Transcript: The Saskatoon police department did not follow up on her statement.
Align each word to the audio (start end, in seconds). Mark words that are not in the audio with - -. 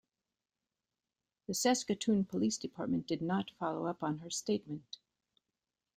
The 1.45 1.53
Saskatoon 1.53 2.25
police 2.25 2.57
department 2.57 3.05
did 3.05 3.21
not 3.21 3.51
follow 3.59 3.85
up 3.85 4.01
on 4.01 4.17
her 4.17 4.31
statement. 4.31 4.97